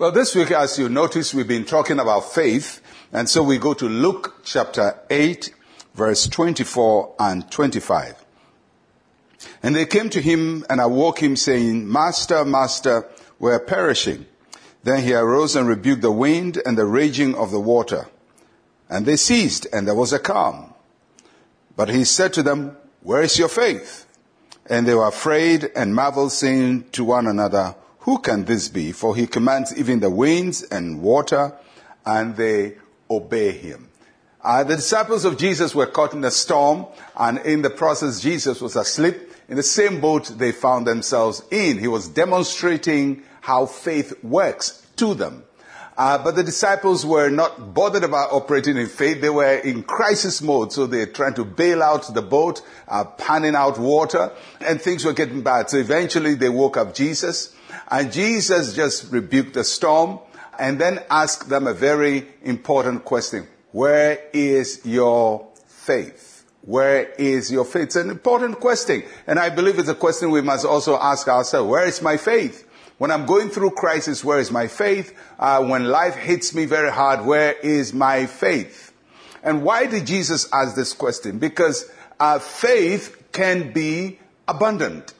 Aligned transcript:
Well, 0.00 0.12
this 0.12 0.34
week, 0.34 0.50
as 0.50 0.78
you 0.78 0.88
notice, 0.88 1.34
we've 1.34 1.46
been 1.46 1.66
talking 1.66 1.98
about 1.98 2.32
faith. 2.32 2.80
And 3.12 3.28
so 3.28 3.42
we 3.42 3.58
go 3.58 3.74
to 3.74 3.86
Luke 3.86 4.40
chapter 4.44 4.98
8, 5.10 5.52
verse 5.92 6.26
24 6.26 7.16
and 7.18 7.50
25. 7.50 8.14
And 9.62 9.76
they 9.76 9.84
came 9.84 10.08
to 10.08 10.22
him 10.22 10.64
and 10.70 10.80
awoke 10.80 11.22
him 11.22 11.36
saying, 11.36 11.86
Master, 11.86 12.46
Master, 12.46 13.06
we're 13.38 13.60
perishing. 13.60 14.24
Then 14.84 15.02
he 15.02 15.12
arose 15.12 15.54
and 15.54 15.68
rebuked 15.68 16.00
the 16.00 16.10
wind 16.10 16.62
and 16.64 16.78
the 16.78 16.86
raging 16.86 17.34
of 17.34 17.50
the 17.50 17.60
water. 17.60 18.08
And 18.88 19.04
they 19.04 19.16
ceased 19.16 19.66
and 19.70 19.86
there 19.86 19.94
was 19.94 20.14
a 20.14 20.18
calm. 20.18 20.72
But 21.76 21.90
he 21.90 22.04
said 22.04 22.32
to 22.32 22.42
them, 22.42 22.74
Where 23.02 23.20
is 23.20 23.38
your 23.38 23.48
faith? 23.48 24.06
And 24.64 24.86
they 24.86 24.94
were 24.94 25.08
afraid 25.08 25.70
and 25.76 25.94
marveled 25.94 26.32
saying 26.32 26.88
to 26.92 27.04
one 27.04 27.26
another, 27.26 27.74
Who 28.10 28.18
can 28.18 28.44
this 28.44 28.66
be? 28.66 28.90
For 28.90 29.14
he 29.14 29.28
commands 29.28 29.72
even 29.78 30.00
the 30.00 30.10
winds 30.10 30.64
and 30.64 31.00
water 31.00 31.56
and 32.04 32.36
they 32.36 32.76
obey 33.08 33.52
him. 33.52 33.88
Uh, 34.42 34.64
the 34.64 34.74
disciples 34.74 35.24
of 35.24 35.38
Jesus 35.38 35.76
were 35.76 35.86
caught 35.86 36.12
in 36.12 36.24
a 36.24 36.30
storm 36.32 36.86
and 37.16 37.38
in 37.38 37.62
the 37.62 37.70
process 37.70 38.18
Jesus 38.18 38.60
was 38.60 38.74
asleep 38.74 39.14
in 39.48 39.54
the 39.54 39.62
same 39.62 40.00
boat 40.00 40.26
they 40.26 40.50
found 40.50 40.88
themselves 40.88 41.44
in. 41.52 41.78
He 41.78 41.86
was 41.86 42.08
demonstrating 42.08 43.22
how 43.42 43.66
faith 43.66 44.24
works 44.24 44.84
to 44.96 45.14
them. 45.14 45.44
Uh, 45.96 46.18
but 46.18 46.34
the 46.34 46.42
disciples 46.42 47.06
were 47.06 47.30
not 47.30 47.74
bothered 47.74 48.02
about 48.02 48.32
operating 48.32 48.76
in 48.76 48.88
faith. 48.88 49.20
They 49.20 49.30
were 49.30 49.54
in 49.54 49.84
crisis 49.84 50.42
mode, 50.42 50.72
so 50.72 50.86
they're 50.86 51.06
trying 51.06 51.34
to 51.34 51.44
bail 51.44 51.80
out 51.80 52.12
the 52.12 52.22
boat, 52.22 52.60
uh, 52.88 53.04
panning 53.04 53.54
out 53.54 53.78
water, 53.78 54.32
and 54.60 54.82
things 54.82 55.04
were 55.04 55.12
getting 55.12 55.42
bad. 55.42 55.70
So 55.70 55.76
eventually 55.76 56.34
they 56.34 56.48
woke 56.48 56.76
up 56.76 56.92
Jesus, 56.92 57.54
and 57.88 58.12
Jesus 58.12 58.74
just 58.74 59.12
rebuked 59.12 59.54
the 59.54 59.64
storm, 59.64 60.18
and 60.58 60.80
then 60.80 61.02
asked 61.10 61.48
them 61.48 61.66
a 61.66 61.74
very 61.74 62.28
important 62.42 63.04
question. 63.04 63.46
Where 63.72 64.18
is 64.32 64.80
your 64.84 65.48
faith? 65.66 66.44
Where 66.62 67.04
is 67.18 67.50
your 67.50 67.64
faith? 67.64 67.84
It's 67.84 67.96
an 67.96 68.10
important 68.10 68.60
question. 68.60 69.04
And 69.26 69.38
I 69.38 69.48
believe 69.48 69.78
it's 69.78 69.88
a 69.88 69.94
question 69.94 70.30
we 70.30 70.42
must 70.42 70.66
also 70.66 70.98
ask 70.98 71.28
ourselves. 71.28 71.70
Where 71.70 71.86
is 71.86 72.02
my 72.02 72.16
faith? 72.16 72.68
When 72.98 73.10
I'm 73.10 73.24
going 73.24 73.48
through 73.48 73.70
crisis, 73.70 74.22
where 74.22 74.38
is 74.38 74.50
my 74.50 74.66
faith? 74.66 75.16
Uh, 75.38 75.64
when 75.64 75.84
life 75.84 76.16
hits 76.16 76.54
me 76.54 76.66
very 76.66 76.92
hard, 76.92 77.24
where 77.24 77.52
is 77.52 77.94
my 77.94 78.26
faith? 78.26 78.92
And 79.42 79.62
why 79.62 79.86
did 79.86 80.06
Jesus 80.06 80.46
ask 80.52 80.76
this 80.76 80.92
question? 80.92 81.38
Because 81.38 81.90
uh, 82.18 82.38
faith 82.38 83.28
can 83.32 83.72
be 83.72 84.18
abundant. 84.46 85.14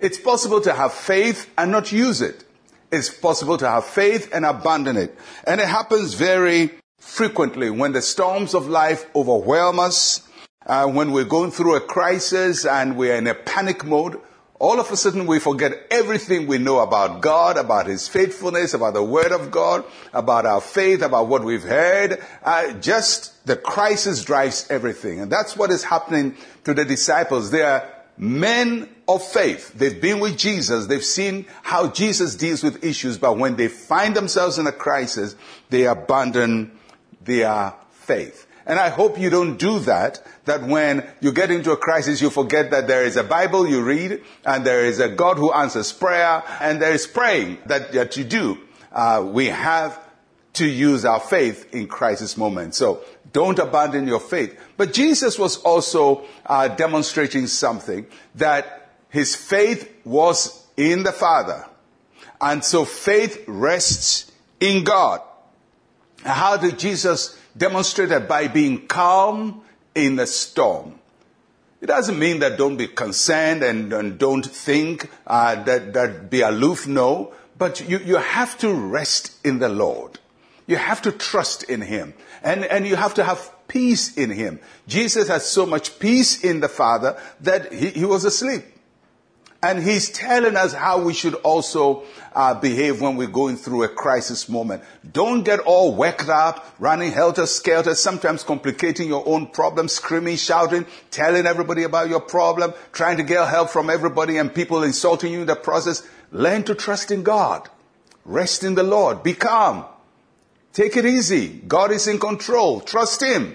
It's 0.00 0.18
possible 0.18 0.60
to 0.62 0.72
have 0.72 0.92
faith 0.92 1.50
and 1.56 1.70
not 1.70 1.92
use 1.92 2.20
it. 2.20 2.44
It's 2.90 3.08
possible 3.08 3.56
to 3.58 3.68
have 3.68 3.84
faith 3.84 4.30
and 4.34 4.44
abandon 4.44 4.96
it. 4.96 5.16
And 5.46 5.60
it 5.60 5.68
happens 5.68 6.14
very 6.14 6.70
frequently 6.98 7.70
when 7.70 7.92
the 7.92 8.02
storms 8.02 8.54
of 8.54 8.68
life 8.68 9.06
overwhelm 9.14 9.78
us, 9.80 10.28
uh, 10.66 10.86
when 10.86 11.12
we're 11.12 11.24
going 11.24 11.50
through 11.50 11.76
a 11.76 11.80
crisis 11.80 12.66
and 12.66 12.96
we're 12.96 13.16
in 13.16 13.26
a 13.26 13.34
panic 13.34 13.84
mode, 13.84 14.20
all 14.58 14.78
of 14.78 14.90
a 14.92 14.96
sudden 14.96 15.26
we 15.26 15.40
forget 15.40 15.72
everything 15.90 16.46
we 16.46 16.58
know 16.58 16.78
about 16.78 17.20
God, 17.20 17.56
about 17.56 17.86
His 17.86 18.06
faithfulness, 18.06 18.74
about 18.74 18.94
the 18.94 19.02
Word 19.02 19.32
of 19.32 19.50
God, 19.50 19.84
about 20.12 20.46
our 20.46 20.60
faith, 20.60 21.02
about 21.02 21.26
what 21.26 21.42
we've 21.42 21.64
heard. 21.64 22.22
Uh, 22.44 22.72
just 22.74 23.44
the 23.44 23.56
crisis 23.56 24.24
drives 24.24 24.66
everything. 24.70 25.18
And 25.18 25.32
that's 25.32 25.56
what 25.56 25.70
is 25.70 25.82
happening 25.82 26.36
to 26.62 26.74
the 26.74 26.84
disciples. 26.84 27.50
They 27.50 27.62
are 27.62 27.88
men 28.22 28.88
of 29.08 29.20
faith. 29.20 29.74
They've 29.74 30.00
been 30.00 30.20
with 30.20 30.38
Jesus. 30.38 30.86
They've 30.86 31.04
seen 31.04 31.44
how 31.62 31.88
Jesus 31.88 32.36
deals 32.36 32.62
with 32.62 32.84
issues. 32.84 33.18
But 33.18 33.36
when 33.36 33.56
they 33.56 33.66
find 33.66 34.14
themselves 34.14 34.58
in 34.58 34.66
a 34.68 34.72
crisis, 34.72 35.34
they 35.70 35.86
abandon 35.86 36.70
their 37.20 37.74
faith. 37.90 38.46
And 38.64 38.78
I 38.78 38.90
hope 38.90 39.18
you 39.18 39.28
don't 39.28 39.56
do 39.56 39.80
that, 39.80 40.24
that 40.44 40.62
when 40.62 41.04
you 41.20 41.32
get 41.32 41.50
into 41.50 41.72
a 41.72 41.76
crisis, 41.76 42.22
you 42.22 42.30
forget 42.30 42.70
that 42.70 42.86
there 42.86 43.02
is 43.02 43.16
a 43.16 43.24
Bible 43.24 43.66
you 43.66 43.82
read, 43.82 44.22
and 44.44 44.64
there 44.64 44.84
is 44.84 45.00
a 45.00 45.08
God 45.08 45.36
who 45.36 45.52
answers 45.52 45.92
prayer, 45.92 46.44
and 46.60 46.80
there 46.80 46.92
is 46.92 47.08
praying 47.08 47.58
that, 47.66 47.90
that 47.92 48.16
you 48.16 48.22
do. 48.22 48.56
Uh, 48.92 49.26
we 49.26 49.46
have 49.46 49.98
to 50.62 50.68
use 50.68 51.04
our 51.04 51.18
faith 51.18 51.74
in 51.74 51.88
crisis 51.88 52.36
moments. 52.36 52.78
So 52.78 53.02
don't 53.32 53.58
abandon 53.58 54.06
your 54.06 54.20
faith. 54.20 54.56
But 54.76 54.92
Jesus 54.92 55.36
was 55.36 55.56
also 55.62 56.22
uh, 56.46 56.68
demonstrating 56.68 57.48
something 57.48 58.06
that 58.36 58.92
his 59.08 59.34
faith 59.34 59.92
was 60.04 60.64
in 60.76 61.02
the 61.02 61.10
Father. 61.10 61.66
And 62.40 62.64
so 62.64 62.84
faith 62.84 63.42
rests 63.48 64.30
in 64.60 64.84
God. 64.84 65.20
How 66.24 66.56
did 66.56 66.78
Jesus 66.78 67.36
demonstrate 67.56 68.10
that? 68.10 68.28
By 68.28 68.46
being 68.46 68.86
calm 68.86 69.62
in 69.96 70.14
the 70.14 70.28
storm. 70.28 70.94
It 71.80 71.86
doesn't 71.86 72.16
mean 72.16 72.38
that 72.38 72.56
don't 72.56 72.76
be 72.76 72.86
concerned 72.86 73.64
and, 73.64 73.92
and 73.92 74.16
don't 74.16 74.46
think 74.46 75.10
uh, 75.26 75.60
that, 75.64 75.92
that 75.94 76.30
be 76.30 76.42
aloof. 76.42 76.86
No, 76.86 77.34
but 77.58 77.88
you, 77.88 77.98
you 77.98 78.18
have 78.18 78.56
to 78.58 78.72
rest 78.72 79.44
in 79.44 79.58
the 79.58 79.68
Lord. 79.68 80.20
You 80.66 80.76
have 80.76 81.02
to 81.02 81.12
trust 81.12 81.64
in 81.64 81.80
Him. 81.80 82.14
And, 82.42 82.64
and 82.64 82.86
you 82.86 82.96
have 82.96 83.14
to 83.14 83.24
have 83.24 83.50
peace 83.68 84.16
in 84.16 84.30
Him. 84.30 84.60
Jesus 84.86 85.28
had 85.28 85.42
so 85.42 85.66
much 85.66 85.98
peace 85.98 86.42
in 86.44 86.60
the 86.60 86.68
Father 86.68 87.18
that 87.40 87.72
he, 87.72 87.88
he 87.90 88.04
was 88.04 88.24
asleep. 88.24 88.64
And 89.64 89.80
he's 89.80 90.10
telling 90.10 90.56
us 90.56 90.72
how 90.72 91.00
we 91.02 91.14
should 91.14 91.34
also 91.36 92.02
uh, 92.34 92.52
behave 92.54 93.00
when 93.00 93.16
we're 93.16 93.28
going 93.28 93.56
through 93.56 93.84
a 93.84 93.88
crisis 93.88 94.48
moment. 94.48 94.82
Don't 95.12 95.44
get 95.44 95.60
all 95.60 95.94
worked 95.94 96.28
up, 96.28 96.74
running 96.80 97.12
helter 97.12 97.46
skelter, 97.46 97.94
sometimes 97.94 98.42
complicating 98.42 99.06
your 99.06 99.22
own 99.24 99.46
problem, 99.46 99.86
screaming, 99.86 100.36
shouting, 100.36 100.84
telling 101.12 101.46
everybody 101.46 101.84
about 101.84 102.08
your 102.08 102.20
problem, 102.20 102.74
trying 102.90 103.18
to 103.18 103.22
get 103.22 103.48
help 103.48 103.70
from 103.70 103.88
everybody 103.88 104.36
and 104.36 104.52
people 104.52 104.82
insulting 104.82 105.32
you 105.32 105.42
in 105.42 105.46
the 105.46 105.54
process. 105.54 106.02
Learn 106.32 106.64
to 106.64 106.74
trust 106.74 107.12
in 107.12 107.22
God. 107.22 107.68
Rest 108.24 108.64
in 108.64 108.74
the 108.74 108.82
Lord. 108.82 109.22
Be 109.22 109.34
calm. 109.34 109.84
Take 110.72 110.96
it 110.96 111.04
easy. 111.04 111.48
God 111.48 111.90
is 111.90 112.08
in 112.08 112.18
control. 112.18 112.80
Trust 112.80 113.22
Him. 113.22 113.54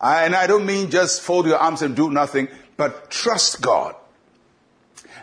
And 0.00 0.34
I 0.34 0.46
don't 0.46 0.66
mean 0.66 0.90
just 0.90 1.22
fold 1.22 1.46
your 1.46 1.58
arms 1.58 1.82
and 1.82 1.94
do 1.94 2.10
nothing, 2.10 2.48
but 2.76 3.10
trust 3.10 3.62
God. 3.62 3.94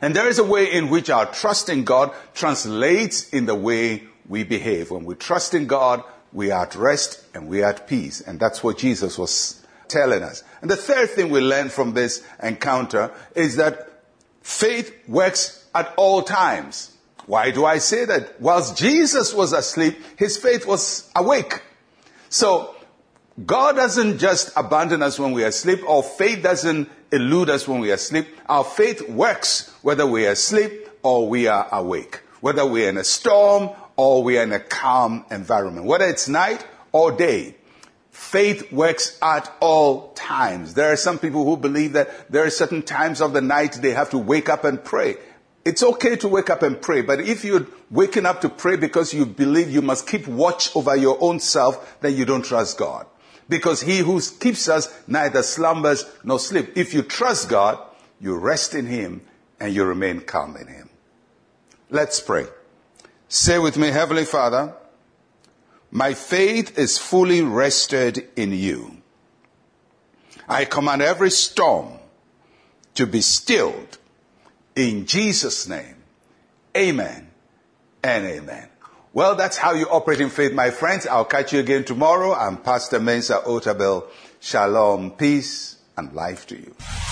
And 0.00 0.14
there 0.14 0.28
is 0.28 0.38
a 0.38 0.44
way 0.44 0.72
in 0.72 0.90
which 0.90 1.10
our 1.10 1.26
trust 1.26 1.68
in 1.68 1.84
God 1.84 2.14
translates 2.34 3.28
in 3.30 3.46
the 3.46 3.54
way 3.54 4.04
we 4.28 4.44
behave. 4.44 4.90
When 4.90 5.04
we 5.04 5.16
trust 5.16 5.54
in 5.54 5.66
God, 5.66 6.04
we 6.32 6.50
are 6.50 6.64
at 6.64 6.76
rest 6.76 7.24
and 7.34 7.48
we 7.48 7.62
are 7.62 7.70
at 7.70 7.88
peace. 7.88 8.20
And 8.20 8.38
that's 8.38 8.62
what 8.62 8.78
Jesus 8.78 9.18
was 9.18 9.64
telling 9.88 10.22
us. 10.22 10.44
And 10.62 10.70
the 10.70 10.76
third 10.76 11.10
thing 11.10 11.30
we 11.30 11.40
learn 11.40 11.68
from 11.68 11.94
this 11.94 12.24
encounter 12.42 13.10
is 13.34 13.56
that 13.56 13.90
faith 14.42 14.94
works 15.08 15.66
at 15.74 15.92
all 15.96 16.22
times. 16.22 16.92
Why 17.28 17.50
do 17.50 17.66
I 17.66 17.76
say 17.76 18.06
that? 18.06 18.40
Whilst 18.40 18.78
Jesus 18.78 19.34
was 19.34 19.52
asleep, 19.52 19.98
his 20.16 20.38
faith 20.38 20.66
was 20.66 21.10
awake. 21.14 21.60
So 22.30 22.74
God 23.44 23.76
doesn't 23.76 24.16
just 24.16 24.50
abandon 24.56 25.02
us 25.02 25.18
when 25.18 25.32
we 25.32 25.44
are 25.44 25.48
asleep, 25.48 25.80
or 25.86 26.02
faith 26.02 26.42
doesn't 26.42 26.88
elude 27.12 27.50
us 27.50 27.68
when 27.68 27.80
we 27.80 27.90
are 27.90 27.94
asleep. 27.94 28.26
Our 28.48 28.64
faith 28.64 29.10
works 29.10 29.70
whether 29.82 30.06
we 30.06 30.26
are 30.26 30.32
asleep 30.32 30.88
or 31.02 31.28
we 31.28 31.46
are 31.46 31.68
awake, 31.70 32.22
whether 32.40 32.64
we 32.64 32.86
are 32.86 32.88
in 32.88 32.96
a 32.96 33.04
storm 33.04 33.70
or 33.96 34.22
we 34.22 34.38
are 34.38 34.44
in 34.44 34.52
a 34.52 34.60
calm 34.60 35.26
environment, 35.30 35.84
whether 35.84 36.06
it's 36.06 36.28
night 36.28 36.66
or 36.92 37.12
day. 37.12 37.56
Faith 38.10 38.72
works 38.72 39.18
at 39.20 39.52
all 39.60 40.12
times. 40.14 40.72
There 40.72 40.90
are 40.90 40.96
some 40.96 41.18
people 41.18 41.44
who 41.44 41.58
believe 41.58 41.92
that 41.92 42.32
there 42.32 42.44
are 42.44 42.50
certain 42.50 42.82
times 42.82 43.20
of 43.20 43.34
the 43.34 43.42
night 43.42 43.74
they 43.74 43.92
have 43.92 44.10
to 44.10 44.18
wake 44.18 44.48
up 44.48 44.64
and 44.64 44.82
pray. 44.82 45.16
It's 45.64 45.82
okay 45.82 46.16
to 46.16 46.28
wake 46.28 46.50
up 46.50 46.62
and 46.62 46.80
pray, 46.80 47.02
but 47.02 47.20
if 47.20 47.44
you're 47.44 47.66
waking 47.90 48.26
up 48.26 48.40
to 48.40 48.48
pray 48.48 48.76
because 48.76 49.12
you 49.12 49.26
believe 49.26 49.70
you 49.70 49.82
must 49.82 50.06
keep 50.06 50.26
watch 50.26 50.74
over 50.74 50.96
your 50.96 51.18
own 51.20 51.40
self, 51.40 52.00
then 52.00 52.16
you 52.16 52.24
don't 52.24 52.44
trust 52.44 52.78
God 52.78 53.06
because 53.48 53.80
he 53.82 53.98
who 53.98 54.20
keeps 54.20 54.68
us 54.68 54.88
neither 55.06 55.42
slumbers 55.42 56.04
nor 56.22 56.38
sleep. 56.38 56.76
If 56.76 56.94
you 56.94 57.02
trust 57.02 57.48
God, 57.48 57.78
you 58.20 58.36
rest 58.36 58.74
in 58.74 58.86
him 58.86 59.22
and 59.58 59.74
you 59.74 59.84
remain 59.84 60.20
calm 60.20 60.56
in 60.56 60.66
him. 60.66 60.90
Let's 61.90 62.20
pray. 62.20 62.46
Say 63.28 63.58
with 63.58 63.76
me, 63.76 63.88
Heavenly 63.88 64.24
Father, 64.24 64.74
my 65.90 66.14
faith 66.14 66.78
is 66.78 66.98
fully 66.98 67.42
rested 67.42 68.28
in 68.36 68.52
you. 68.52 68.98
I 70.48 70.64
command 70.64 71.02
every 71.02 71.30
storm 71.30 71.98
to 72.94 73.06
be 73.06 73.20
stilled 73.20 73.98
in 74.78 75.06
Jesus' 75.06 75.68
name. 75.68 75.96
Amen 76.76 77.30
and 78.02 78.24
amen. 78.24 78.68
Well, 79.12 79.34
that's 79.34 79.56
how 79.56 79.72
you 79.72 79.88
operate 79.88 80.20
in 80.20 80.30
faith, 80.30 80.52
my 80.52 80.70
friends. 80.70 81.06
I'll 81.06 81.24
catch 81.24 81.52
you 81.52 81.60
again 81.60 81.84
tomorrow. 81.84 82.34
I'm 82.34 82.58
Pastor 82.58 83.00
Mensa 83.00 83.42
Otabil. 83.44 84.04
Shalom, 84.40 85.12
peace, 85.12 85.76
and 85.96 86.12
life 86.12 86.46
to 86.48 86.56
you. 86.56 87.07